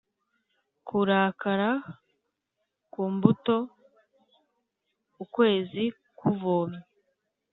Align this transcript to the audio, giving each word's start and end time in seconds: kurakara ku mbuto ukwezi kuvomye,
kurakara 0.87 1.69
ku 2.91 3.01
mbuto 3.13 3.57
ukwezi 5.23 5.83
kuvomye, 6.17 6.81